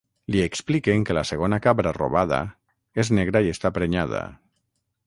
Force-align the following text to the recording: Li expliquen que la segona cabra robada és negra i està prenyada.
Li 0.35 0.39
expliquen 0.43 1.03
que 1.09 1.15
la 1.17 1.23
segona 1.31 1.59
cabra 1.67 1.93
robada 1.99 2.41
és 3.05 3.13
negra 3.21 3.47
i 3.49 3.57
està 3.57 3.75
prenyada. 3.79 4.27